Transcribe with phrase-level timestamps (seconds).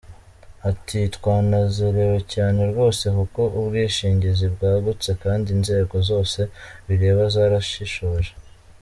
[0.69, 6.39] Ati” Twanezerewe cyane rwose kuko ubwishingizi bwagutse kandi inzego zose
[6.87, 8.31] bireba zarashishoje.